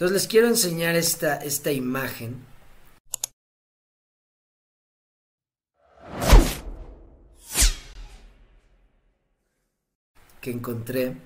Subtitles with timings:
[0.00, 2.46] Entonces les quiero enseñar esta, esta imagen.
[10.40, 11.16] que encontré,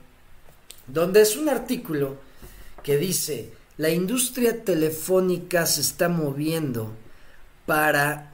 [0.88, 2.16] donde es un artículo
[2.82, 6.96] que dice, la industria telefónica se está moviendo
[7.66, 8.32] para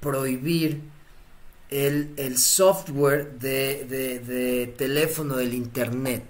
[0.00, 0.80] prohibir
[1.70, 6.24] el, software de, de, teléfono del Internet.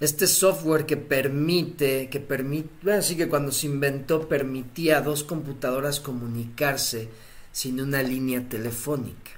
[0.00, 5.24] Este software que permite, que permite, bueno, sí que cuando se inventó permitía a dos
[5.24, 7.08] computadoras comunicarse
[7.52, 9.30] sin una línea telefónica.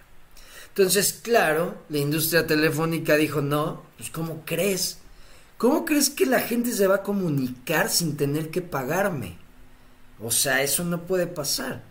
[0.68, 4.98] Entonces, claro, la industria telefónica dijo, no, pues ¿cómo crees?
[5.58, 9.36] ¿Cómo crees que la gente se va a comunicar sin tener que pagarme?
[10.22, 11.82] O sea, eso no puede pasar.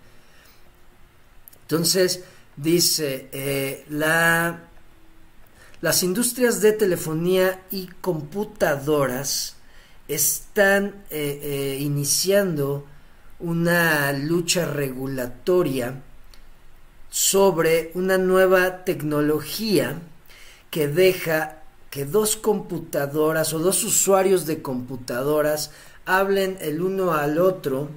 [1.64, 2.24] Entonces,
[2.56, 4.70] dice, eh, la,
[5.86, 9.56] las industrias de telefonía y computadoras
[10.08, 12.88] están eh, eh, iniciando
[13.40, 16.02] una lucha regulatoria
[17.12, 20.02] sobre una nueva tecnología
[20.72, 25.70] que deja que dos computadoras o dos usuarios de computadoras
[26.08, 27.90] hablen el uno al otro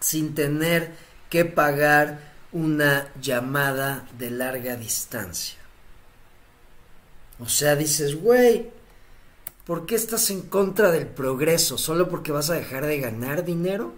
[0.00, 0.96] sin tener
[1.30, 2.18] que pagar
[2.50, 5.65] una llamada de larga distancia.
[7.38, 8.70] O sea, dices, güey,
[9.64, 11.78] ¿por qué estás en contra del progreso?
[11.78, 13.94] ¿Solo porque vas a dejar de ganar dinero?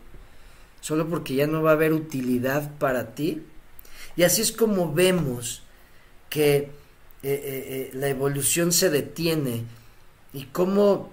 [0.80, 3.42] ¿Solo porque ya no va a haber utilidad para ti?
[4.17, 5.62] Y así es como vemos
[6.28, 6.70] que eh,
[7.22, 9.64] eh, eh, la evolución se detiene
[10.33, 11.11] y cómo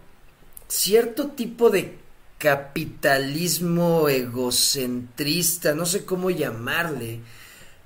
[0.68, 1.98] cierto tipo de
[2.38, 7.22] capitalismo egocentrista, no sé cómo llamarle,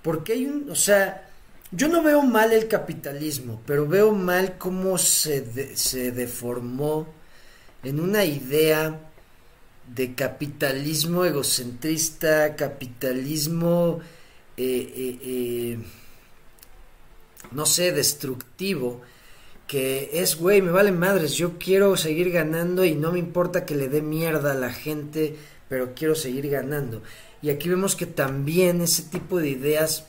[0.01, 1.28] porque hay un, o sea,
[1.71, 7.07] yo no veo mal el capitalismo, pero veo mal cómo se, se deformó
[7.83, 8.99] en una idea
[9.95, 13.99] de capitalismo egocentrista, capitalismo,
[14.57, 15.77] eh, eh, eh,
[17.51, 19.01] no sé, destructivo,
[19.67, 23.75] que es, güey, me vale madres, yo quiero seguir ganando y no me importa que
[23.75, 25.35] le dé mierda a la gente,
[25.67, 27.01] pero quiero seguir ganando.
[27.41, 30.05] Y aquí vemos que también ese tipo de ideas,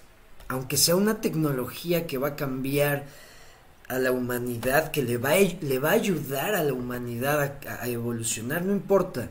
[0.51, 3.05] aunque sea una tecnología que va a cambiar
[3.87, 7.89] a la humanidad, que le va a, le va ayudar a la humanidad a, a
[7.89, 9.29] evolucionar, no importa.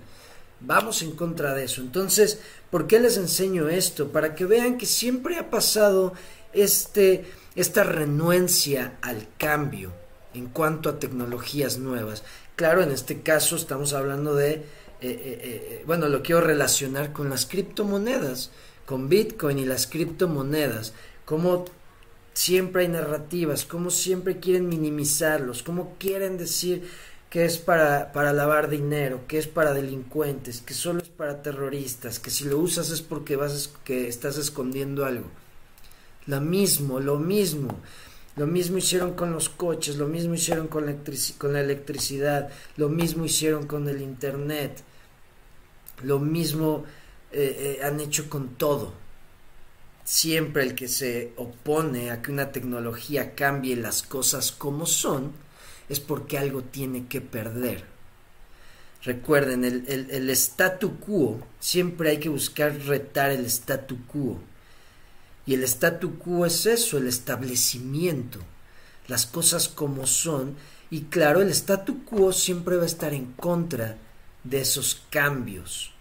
[0.61, 1.81] Vamos en contra de eso.
[1.81, 2.39] Entonces,
[2.71, 4.13] ¿por qué les enseño esto?
[4.13, 6.13] Para que vean que siempre ha pasado
[6.53, 7.25] este,
[7.55, 9.91] esta renuencia al cambio
[10.33, 12.23] en cuanto a tecnologías nuevas.
[12.55, 14.63] Claro, en este caso estamos hablando de, eh,
[15.01, 18.51] eh, eh, bueno, lo quiero relacionar con las criptomonedas,
[18.89, 21.65] con Bitcoin y las criptomonedas, como
[22.33, 26.89] siempre hay narrativas, como siempre quieren minimizarlos, como quieren decir
[27.29, 32.17] que es para, para lavar dinero, que es para delincuentes, que solo es para terroristas,
[32.17, 35.27] que si lo usas es porque vas que estás escondiendo algo.
[36.25, 37.77] Lo mismo, lo mismo.
[38.37, 40.85] Lo mismo hicieron con los coches, lo mismo hicieron con,
[41.37, 44.81] con la electricidad, lo mismo hicieron con el Internet,
[46.01, 46.85] lo mismo
[47.31, 48.93] eh, eh, han hecho con todo.
[50.03, 55.33] Siempre el que se opone a que una tecnología cambie las cosas como son,
[55.87, 57.83] es porque algo tiene que perder.
[59.03, 64.39] Recuerden, el, el, el statu quo, siempre hay que buscar retar el statu quo.
[65.45, 68.39] Y el statu quo es eso, el establecimiento,
[69.07, 70.55] las cosas como son.
[70.91, 73.97] Y claro, el statu quo siempre va a estar en contra
[74.43, 75.93] de esos cambios.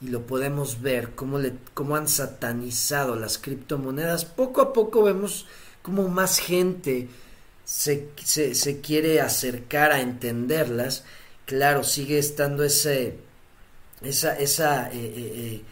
[0.00, 4.24] Y lo podemos ver, cómo, le, cómo han satanizado las criptomonedas.
[4.24, 5.46] Poco a poco vemos
[5.82, 7.08] cómo más gente
[7.64, 11.04] se, se, quiere acercar a entenderlas.
[11.46, 13.18] Claro, sigue estando ese,
[14.02, 15.62] esa, esa eh, eh, eh,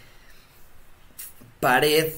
[1.61, 2.13] pared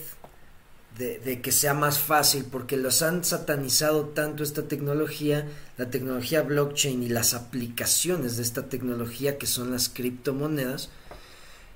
[0.99, 7.03] de, que sea más fácil, porque los han satanizado tanto esta tecnología, la tecnología blockchain
[7.03, 10.91] y las aplicaciones de esta tecnología que son las criptomonedas.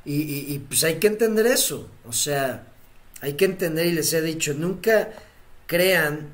[0.05, 2.67] Y, pues hay que entender eso, o sea,
[3.21, 5.11] hay que entender y les he dicho, nunca
[5.67, 6.31] crean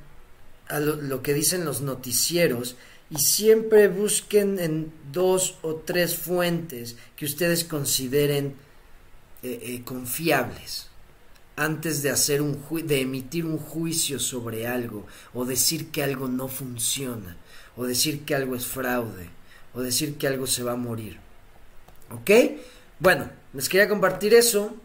[0.68, 2.76] a lo, que dicen los noticieros
[3.10, 8.54] y siempre busquen en dos o tres fuentes que ustedes consideren
[9.42, 10.88] eh, eh, confiables
[11.56, 16.48] antes de hacer un de emitir un juicio sobre algo o decir que algo no
[16.48, 17.36] funciona
[17.76, 19.28] o decir que algo es fraude
[19.74, 21.18] o decir que algo se va a morir.
[22.10, 22.30] ¿Ok?
[23.04, 24.80] Bueno, les quería compartir eso.